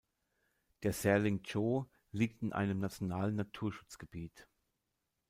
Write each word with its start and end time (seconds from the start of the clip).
Der 0.81 0.93
Serling 0.93 1.43
Tsho 1.43 1.85
liegt 2.11 2.41
in 2.41 2.53
einem 2.53 2.79
nationalen 2.79 3.35
Naturschutzgebiet. 3.35 4.47